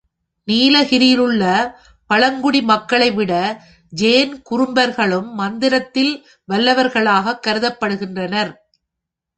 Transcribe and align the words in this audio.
நீலகிரியிலுள்ள 0.47 1.43
மற்ற 1.49 1.75
பழங்குடி 2.09 2.61
மக்களைவிட, 2.61 3.33
ஜேன் 3.93 4.33
குறும்பர்களும் 4.49 5.29
மந்திரத்தில் 5.33 6.13
வல்லவர்களாகக் 6.47 7.43
கருதப்படுகின்றனர். 7.47 8.51